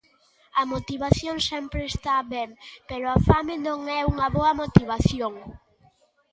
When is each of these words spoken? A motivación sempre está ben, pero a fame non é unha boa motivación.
A 0.61 0.63
motivación 0.73 1.37
sempre 1.51 1.81
está 1.91 2.15
ben, 2.33 2.49
pero 2.89 3.05
a 3.09 3.17
fame 3.27 3.53
non 3.67 3.79
é 3.99 4.01
unha 4.11 4.27
boa 4.35 4.51
motivación. 4.61 5.33